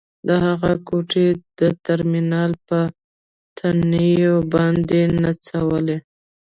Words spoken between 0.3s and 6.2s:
هغه ګوتې د ټرمینل په تڼیو باندې نڅولې